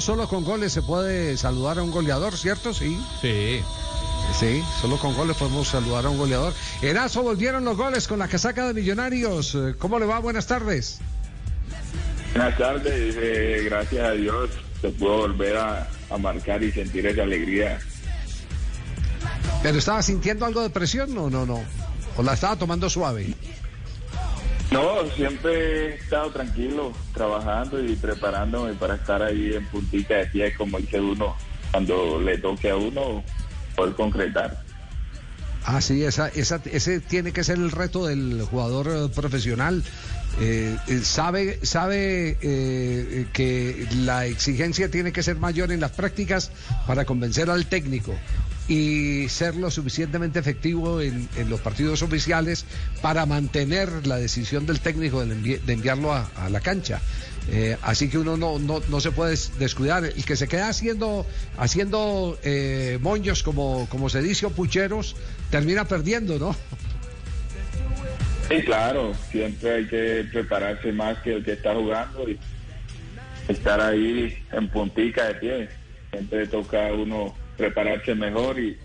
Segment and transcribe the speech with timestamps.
[0.00, 2.74] Solo con goles se puede saludar a un goleador, ¿cierto?
[2.74, 2.98] Sí.
[3.20, 3.62] Sí.
[4.38, 6.52] Sí, solo con goles podemos saludar a un goleador.
[6.82, 9.54] Erazo, volvieron los goles con la casaca de Millonarios.
[9.54, 10.18] Eh, ¿Cómo le va?
[10.18, 10.98] Buenas tardes.
[12.34, 17.22] Buenas tardes, eh, gracias a Dios se pudo volver a, a marcar y sentir esa
[17.22, 17.78] alegría.
[19.62, 21.14] ¿Pero estaba sintiendo algo de presión?
[21.14, 21.62] No, no, no.
[22.16, 23.34] ¿O la estaba tomando suave?
[24.70, 30.54] No, siempre he estado tranquilo, trabajando y preparándome para estar ahí en puntita de pie,
[30.54, 31.36] como dice uno,
[31.70, 33.22] cuando le toque a uno
[33.76, 34.64] poder concretar.
[35.66, 39.82] Ah, sí, esa, esa, ese tiene que ser el reto del jugador eh, profesional.
[40.40, 42.36] Eh, eh, sabe sabe
[43.32, 46.50] que la exigencia tiene que ser mayor en las prácticas
[46.88, 48.14] para convencer al técnico
[48.66, 52.64] y ser lo suficientemente efectivo en, los partidos oficiales
[53.02, 57.00] para mantener la decisión del técnico de, envi- de enviarlo a, la cancha.
[57.50, 60.04] Eh, así que uno no, no, no se puede des- descuidar.
[60.04, 61.26] El que se queda haciendo,
[61.58, 65.14] haciendo eh, moños, como, como se dice, o pucheros,
[65.50, 66.56] termina perdiendo, ¿no?
[68.48, 72.38] Sí, claro, siempre hay que prepararse más que el que está jugando y
[73.48, 75.68] estar ahí en puntica de pie.
[76.10, 78.76] Siempre toca uno prepararse mejor y,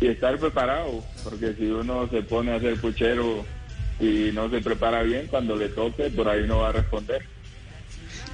[0.00, 3.44] y estar preparado, porque si uno se pone a hacer puchero
[3.98, 7.22] y no se prepara bien, cuando le toque, por ahí no va a responder.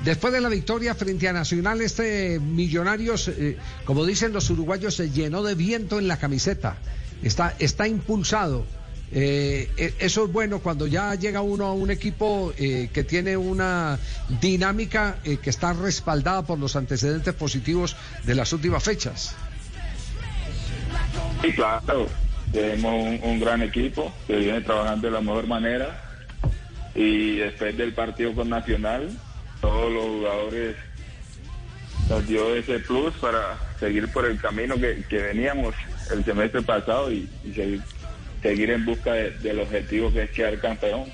[0.05, 5.11] Después de la victoria frente a Nacional, este Millonarios, eh, como dicen los uruguayos, se
[5.11, 6.77] llenó de viento en la camiseta.
[7.23, 8.67] Está, está impulsado.
[9.15, 13.37] Eh, eh, eso es bueno cuando ya llega uno a un equipo eh, que tiene
[13.37, 13.99] una
[14.41, 19.35] dinámica eh, que está respaldada por los antecedentes positivos de las últimas fechas.
[21.43, 22.09] Sí, claro,
[22.53, 26.01] tenemos un, un gran equipo que viene trabajando de la mejor manera
[26.95, 29.11] y después del partido con Nacional,
[29.61, 30.77] todos los jugadores
[32.09, 35.75] nos dio ese plus para seguir por el camino que, que veníamos
[36.11, 37.83] el semestre pasado y, y seguir,
[38.43, 41.05] seguir en busca de- del objetivo que es quedar campeón.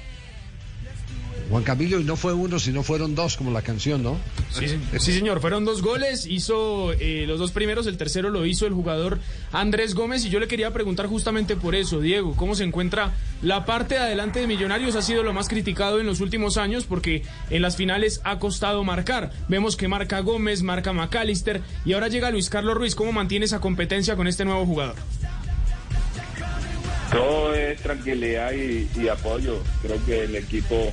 [1.51, 4.19] Juan Camilo, y no fue uno, sino fueron dos, como la canción, ¿no?
[4.51, 8.45] Sí, se- sí, señor, fueron dos goles, hizo eh, los dos primeros, el tercero lo
[8.45, 9.19] hizo el jugador
[9.51, 13.65] Andrés Gómez y yo le quería preguntar justamente por eso, Diego, ¿cómo se encuentra la
[13.65, 14.95] parte de adelante de Millonarios?
[14.95, 18.85] Ha sido lo más criticado en los últimos años porque en las finales ha costado
[18.85, 19.33] marcar.
[19.49, 22.95] Vemos que marca Gómez, marca McAllister y ahora llega Luis Carlos Ruiz.
[22.95, 24.97] ¿Cómo mantiene esa competencia con este nuevo jugador?
[27.11, 29.63] Todo es tranquilidad y, apoyo.
[29.83, 30.93] Creo que el equipo,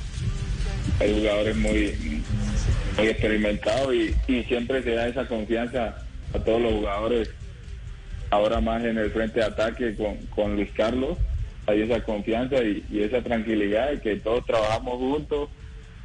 [1.00, 2.22] el jugador es muy,
[2.96, 4.14] muy experimentado y,
[4.48, 5.96] siempre se da esa confianza
[6.32, 7.30] a todos los jugadores.
[8.30, 11.16] Ahora más en el frente de ataque con, con Luis Carlos,
[11.66, 15.48] hay esa confianza y, y esa tranquilidad de que todos trabajamos juntos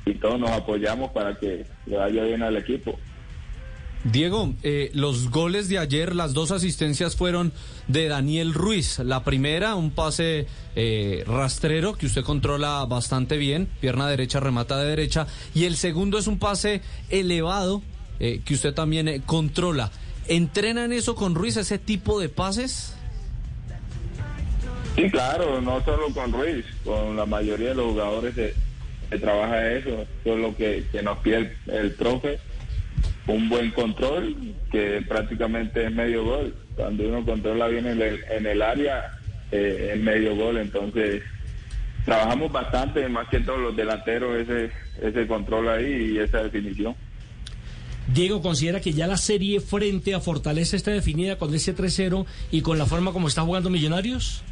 [0.05, 2.99] y todos nos apoyamos para que le vaya bien al equipo.
[4.03, 7.53] Diego, eh, los goles de ayer, las dos asistencias fueron
[7.87, 8.99] de Daniel Ruiz.
[8.99, 14.89] La primera, un pase eh, rastrero que usted controla bastante bien, pierna derecha, remata de
[14.89, 15.27] derecha.
[15.53, 17.83] Y el segundo es un pase elevado
[18.19, 19.91] eh, que usted también eh, controla.
[20.27, 22.95] ¿Entrenan eso con Ruiz, ese tipo de pases?
[24.95, 30.05] Sí, claro, no solo con Ruiz, con la mayoría de los jugadores se, trabaja eso,
[30.23, 31.95] es lo que, nos pide el, el
[33.27, 34.35] un buen control,
[34.71, 39.17] que prácticamente es medio gol, cuando uno controla bien en el, en el área,
[39.51, 41.23] eh, es medio gol, entonces
[42.05, 44.71] trabajamos bastante, más que todos los delanteros, ese,
[45.01, 46.95] ese control ahí y esa definición.
[48.07, 52.61] Diego considera que ya la serie frente a Fortaleza está definida con ese 3-0 y
[52.61, 54.43] con la forma como está jugando Millonarios.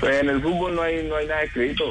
[0.00, 1.84] Pues en el fútbol no hay, no hay nada escrito.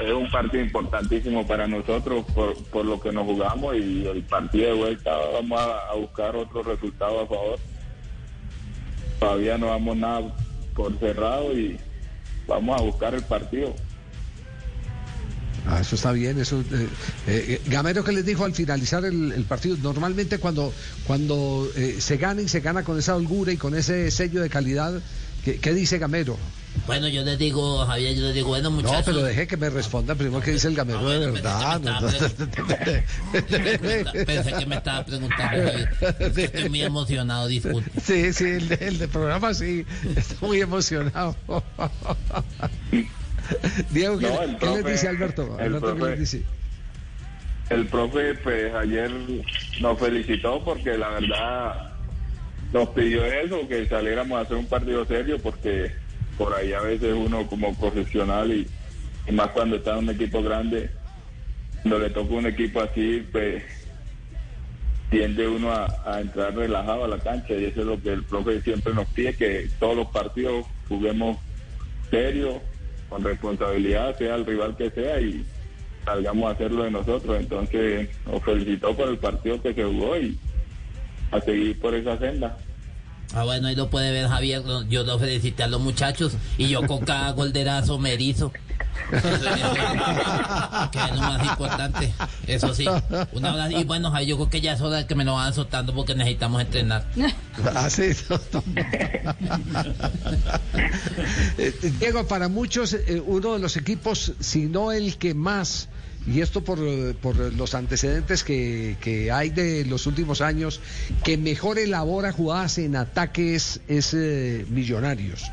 [0.00, 4.68] Es un partido importantísimo para nosotros por, por lo que nos jugamos y el partido
[4.68, 7.58] de vuelta vamos a, buscar otro resultado a favor.
[9.20, 10.34] Todavía no damos nada
[10.74, 11.78] por cerrado y
[12.46, 13.74] vamos a buscar el partido.
[15.66, 16.40] Ah, eso está bien.
[16.40, 16.88] Eso, eh,
[17.26, 19.76] eh, Gamero, ¿qué les dijo al finalizar el, el partido?
[19.76, 20.72] Normalmente cuando,
[21.06, 24.48] cuando eh, se gana y se gana con esa holgura y con ese sello de
[24.48, 25.00] calidad,
[25.44, 26.36] ¿qué, qué dice Gamero?
[26.86, 28.98] Bueno, yo les digo, Javier, yo les digo, bueno, muchachos.
[28.98, 31.80] No, pero deje que me responda primero qué dice el Gamero de verdad.
[34.26, 35.88] Pensé que me estaba preguntando, Javier.
[36.38, 37.90] Estoy muy emocionado, disculpe.
[38.00, 39.84] Sí, sí, el de, el de programa sí,
[40.16, 41.36] está muy emocionado.
[43.90, 45.56] Diego, ¿qué, No, qué profe- dice Alberto?
[45.58, 46.42] el Alberto, ¿qué profe- les dice?
[47.70, 49.10] El profe pues ayer
[49.80, 51.91] nos felicitó porque la verdad
[52.72, 55.90] nos pidió eso, que saliéramos a hacer un partido serio porque
[56.38, 58.66] por ahí a veces uno como profesional y,
[59.30, 60.90] más cuando está en un equipo grande,
[61.82, 63.62] cuando le toca un equipo así, pues
[65.10, 68.24] tiende uno a, a entrar relajado a la cancha y eso es lo que el
[68.24, 71.36] profe siempre nos pide, que todos los partidos juguemos
[72.10, 72.60] serio,
[73.08, 75.44] con responsabilidad, sea el rival que sea y
[76.04, 77.38] salgamos a hacerlo de nosotros.
[77.38, 80.38] Entonces nos felicitó por el partido que se jugó y
[81.32, 82.56] a seguir por esa senda.
[83.34, 84.62] Ah, bueno, ahí lo puede ver Javier.
[84.90, 88.52] Yo lo felicité a los muchachos y yo con cada golderazo me erizo.
[89.10, 89.48] Eso es lo-
[90.90, 92.12] que es lo más importante.
[92.46, 92.84] Eso sí.
[93.32, 93.78] Un abrazo.
[93.80, 95.94] Y bueno, Javier, yo creo que ya es hora de que me lo van soltando
[95.94, 97.06] porque necesitamos entrenar.
[97.74, 98.62] Ah, sí, no, no.
[101.58, 105.88] Eh, Diego, para muchos, eh, uno de los equipos, si no el que más,
[106.26, 106.78] y esto por,
[107.16, 110.80] por los antecedentes que, que hay de los últimos años,
[111.24, 115.50] que mejor elabora jugadas en ataques es eh, Millonarios.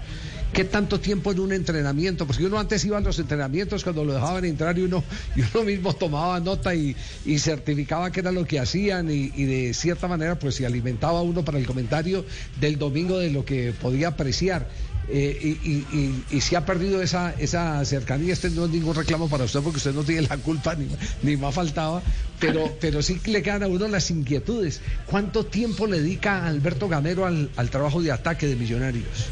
[0.53, 2.25] ¿Qué tanto tiempo en un entrenamiento?
[2.25, 5.03] Porque uno antes iba a los entrenamientos cuando lo dejaban entrar y uno,
[5.35, 6.95] y uno mismo tomaba nota y,
[7.25, 11.21] y certificaba que era lo que hacían y, y de cierta manera pues se alimentaba
[11.21, 12.25] uno para el comentario
[12.59, 14.67] del domingo de lo que podía apreciar.
[15.11, 18.93] Eh, y, y- y- y si ha perdido esa, esa cercanía, este no es ningún
[18.95, 20.87] reclamo para usted porque usted no tiene la culpa ni,
[21.23, 22.03] ni más faltaba,
[22.39, 24.81] pero, pero sí le quedan a uno las inquietudes.
[25.07, 29.29] ¿Cuánto tiempo le dedica Alberto Gamero al, al trabajo de ataque de Millonarios?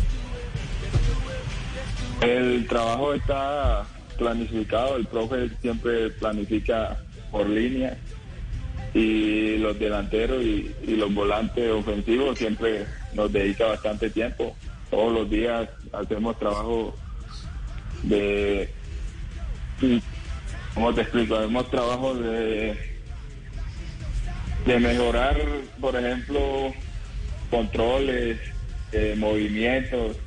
[2.22, 3.86] El trabajo está
[4.18, 6.98] planificado, el profe siempre planifica
[7.32, 7.96] por línea
[8.96, 14.56] y los delanteros y, y los volantes ofensivos siempre nos dedica bastante tiempo.
[14.90, 16.96] Todos los días hacemos trabajo
[18.04, 18.70] de,
[20.74, 21.36] ¿cómo te explico?
[21.36, 22.78] Hacemos trabajo de,
[24.66, 25.38] de mejorar,
[25.82, 26.74] por ejemplo,
[27.50, 28.40] controles,
[28.94, 30.18] eh, movimientos,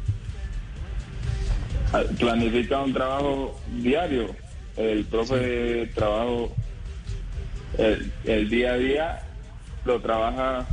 [1.92, 4.36] Ah, planifica un trabajo diario.
[4.76, 6.54] El profe de trabajo,
[7.76, 9.22] el, el día a día,
[9.84, 10.66] lo trabaja,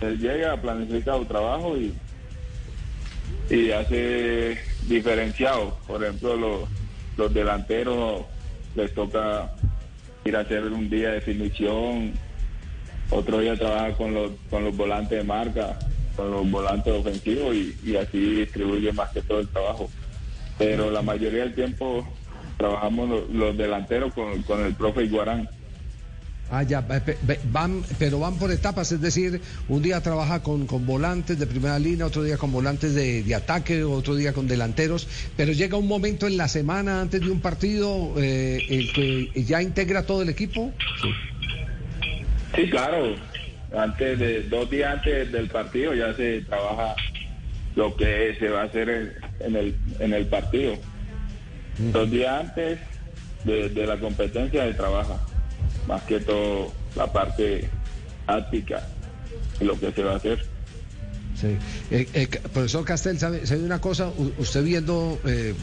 [0.00, 1.92] él llega, planifica su trabajo y,
[3.52, 4.58] y hace
[4.88, 5.76] diferenciado.
[5.86, 6.68] Por ejemplo, los,
[7.16, 8.22] los delanteros
[8.74, 9.52] les toca
[10.24, 12.12] ir a hacer un día de definición,
[13.10, 15.78] otro día trabaja con los, con los volantes de marca,
[16.16, 19.88] con los volantes ofensivos y, así distribuye más que todo el trabajo
[20.58, 22.06] pero la mayoría del tiempo
[22.56, 25.48] trabajamos los, los delanteros con, con el profe Iguarán.
[26.54, 26.84] Ah, ya,
[27.50, 31.78] van, pero van por etapas, es decir, un día trabaja con, con volantes de primera
[31.78, 35.88] línea, otro día con volantes de, de ataque, otro día con delanteros, pero llega un
[35.88, 40.28] momento en la semana antes de un partido eh, el que ya integra todo el
[40.28, 40.70] equipo.
[42.54, 43.14] Sí, claro.
[43.74, 46.94] Antes de dos días antes del partido ya se trabaja
[47.76, 50.74] lo que se va a hacer en, en el en el partido.
[51.78, 52.78] Dos días antes
[53.44, 55.18] de, de la competencia se trabaja
[55.86, 57.68] más que todo la parte
[58.26, 58.86] táctica
[59.60, 60.44] y lo que se va a hacer.
[61.40, 61.56] Sí.
[61.90, 64.10] Eh, eh, profesor Castel, ¿sabe, sabe una cosa?
[64.38, 65.54] Usted viendo, eh,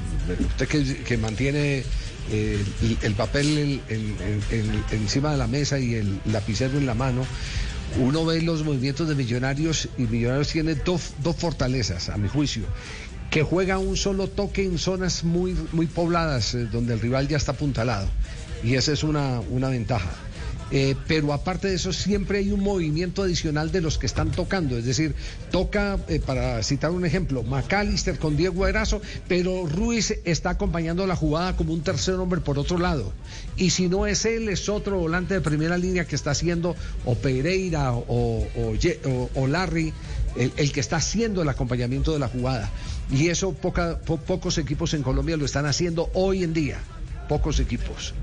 [0.50, 1.84] usted que, que mantiene
[2.32, 4.16] eh, el, el papel en- en-
[4.52, 7.26] en- en- encima de la mesa y el lapicero en la mano,
[8.00, 12.64] uno ve los movimientos de Millonarios y Millonarios tiene dos, dos fortalezas, a mi juicio.
[13.32, 17.38] Que juega un solo toque en zonas muy, muy pobladas, eh, donde el rival ya
[17.38, 18.08] está apuntalado.
[18.64, 20.10] Y esa es una, una ventaja.
[20.72, 24.78] Eh, pero aparte de eso, siempre hay un movimiento adicional de los que están tocando.
[24.78, 25.16] Es decir,
[25.50, 31.16] toca, eh, para citar un ejemplo, McAllister con Diego Erazo, pero Ruiz está acompañando la
[31.16, 33.12] jugada como un tercer hombre por otro lado.
[33.58, 37.16] Y si no es él, es otro volante de primera línea que está haciendo o
[37.16, 38.46] Pereira o,
[39.48, 39.92] Larry,
[40.36, 42.70] el, que está haciendo el acompañamiento de la jugada.
[43.12, 46.78] Y eso poca- po- pocos equipos en Colombia lo están haciendo hoy en día.
[47.28, 48.14] Pocos equipos.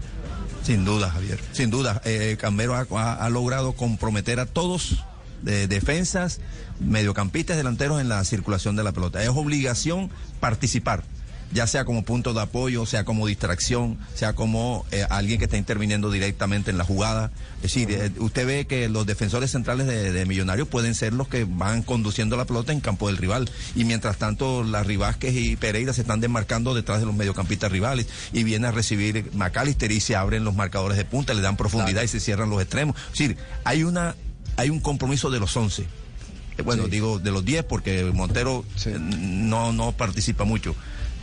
[0.67, 1.39] Sin duda, Javier.
[1.53, 2.03] Sin duda.
[2.05, 5.05] Eh, Cambero ha, ha- ha logrado comprometer a todos,
[5.43, 6.41] de defensas,
[6.81, 9.23] mediocampistas, delanteros en la circulación de la pelota.
[9.23, 11.05] Es obligación participar,
[11.53, 15.57] ya sea como punto de apoyo, sea como distracción, sea como eh, alguien que está
[15.57, 17.31] interviniendo directamente en la jugada.
[17.57, 21.29] Es decir, eh, usted ve que los defensores centrales de, de Millonarios pueden ser los
[21.29, 23.49] que van conduciendo la pelota en campo del rival.
[23.75, 28.07] Y mientras tanto, las Rivasques y Pereira se están desmarcando detrás de los mediocampistas rivales.
[28.33, 32.03] Y viene a recibir McAllister y se abren los marcadores de punta, le dan profundidad
[32.03, 32.97] y se cierran los extremos.
[33.13, 34.15] Es decir, hay una
[34.59, 35.83] hay un compromiso de los 11.
[36.59, 36.91] Eh, Bueno, Sí.
[36.91, 38.91] digo de los 10 porque Montero Sí.
[38.99, 40.75] no, no participa mucho.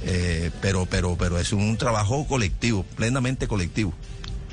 [0.05, 3.93] Eh, pero, pero, pero es un trabajo colectivo, plenamente colectivo.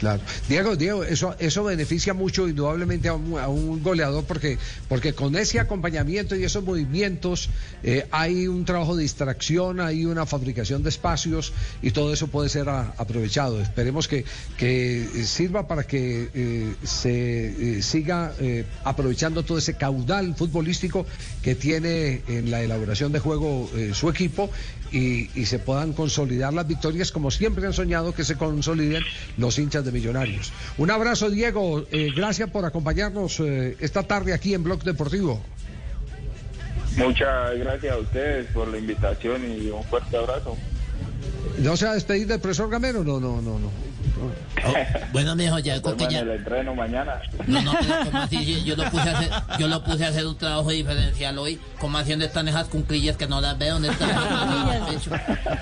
[0.00, 0.22] Claro.
[0.48, 4.56] Diego, Diego, eso, eso beneficia mucho indudablemente a un, goleador porque,
[4.88, 7.50] porque con ese acompañamiento y esos movimientos
[7.82, 11.52] eh, hay un trabajo de distracción, hay una fabricación de espacios
[11.82, 13.60] y todo eso puede ser aprovechado.
[13.60, 14.24] Esperemos que,
[14.56, 18.32] que sirva para que eh, se eh, siga
[18.84, 21.04] aprovechando todo ese caudal futbolístico
[21.42, 24.50] que tiene en la elaboración de juego su equipo
[24.92, 29.02] y, y se puedan consolidar las victorias como siempre han soñado que se consoliden
[29.36, 30.52] los hinchas de Millonarios.
[30.78, 31.84] Un abrazo, Diego.
[31.90, 35.40] Eh, gracias por acompañarnos eh, esta tarde aquí en Blog Deportivo.
[36.96, 40.56] Muchas gracias a ustedes por la invitación y un fuerte abrazo.
[41.58, 43.04] ¿No se va a despedir del profesor Gamero?
[43.04, 43.89] No, no, no, no.
[44.20, 44.74] Oh,
[45.12, 46.20] bueno, mijo, ya creo que ya...
[46.20, 47.20] el entreno mañana.
[47.46, 48.44] No, no, pero ¿cómo así?
[48.44, 51.58] Si Yo lo puse a hacer, yo lo puse a hacer un trabajo diferencial hoy.
[51.78, 52.10] ¿Cómo así?
[52.10, 53.74] ¿Dónde están esas cunclillas que no las veo?
[53.74, 54.10] ¿Dónde están?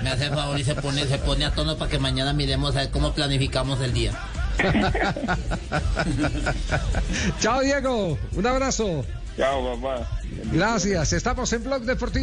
[0.03, 2.75] Me hace el favor y se pone, se pone a tono para que mañana miremos
[2.75, 4.11] a ver cómo planificamos el día.
[7.39, 8.17] Chao, Diego.
[8.33, 9.05] Un abrazo.
[9.37, 10.05] Chao, papá.
[10.51, 11.13] Gracias.
[11.13, 12.17] Estamos en Blog Deportivo.